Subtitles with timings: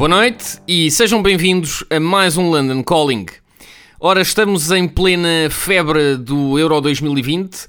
[0.00, 3.26] Boa noite e sejam bem-vindos a mais um London Calling.
[4.00, 7.66] Ora, estamos em plena febre do Euro 2020.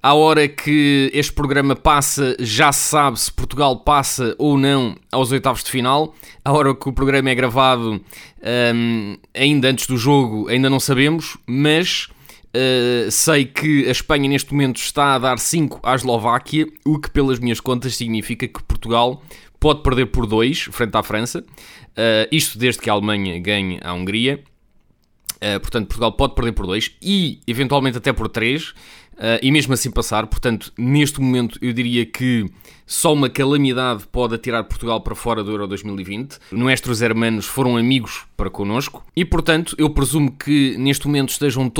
[0.00, 5.32] À hora que este programa passa, já se sabe se Portugal passa ou não aos
[5.32, 6.14] oitavos de final.
[6.44, 8.00] À hora que o programa é gravado,
[8.72, 12.06] hum, ainda antes do jogo, ainda não sabemos, mas
[12.56, 17.10] Uh, sei que a Espanha neste momento está a dar 5 à Eslováquia, o que
[17.10, 19.20] pelas minhas contas significa que Portugal
[19.64, 21.38] pode perder por 2 frente à França.
[21.40, 24.44] Uh, isto desde que a Alemanha ganhe a Hungria.
[25.36, 28.74] Uh, portanto, Portugal pode perder por 2 e eventualmente até por 3.
[29.40, 30.26] e mesmo assim passar.
[30.26, 32.44] Portanto, neste momento eu diria que
[32.86, 36.36] só uma calamidade pode atirar Portugal para fora do Euro 2020.
[36.52, 41.72] Nuestros hermanos foram amigos para connosco e, portanto, eu presumo que neste momento estejam todos